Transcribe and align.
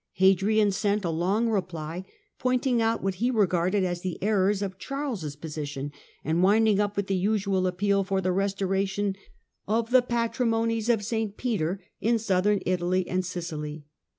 Hadrian 0.13 0.71
sent 0.71 1.05
a 1.05 1.11
long 1.11 1.47
reply, 1.47 2.03
pointing 2.39 2.81
out 2.81 3.03
what 3.03 3.13
he 3.21 3.29
regarded 3.29 3.83
as 3.83 4.01
the 4.01 4.17
errors 4.23 4.63
of 4.63 4.79
Charles' 4.79 5.35
position, 5.35 5.91
and 6.25 6.41
winding 6.41 6.79
up 6.79 6.97
with 6.97 7.05
the 7.05 7.13
usual 7.15 7.67
ap 7.67 7.77
peal 7.77 8.03
for 8.03 8.19
the 8.19 8.31
restoration 8.31 9.15
of 9.67 9.91
the" 9.91 10.01
Patrimonies 10.17 10.89
of 10.89 11.05
St. 11.05 11.37
Peter" 11.37 11.83
in 12.01 12.17
Southern 12.17 12.61
Italy 12.65 13.07
and 13.07 13.23
Sicily. 13.23 13.85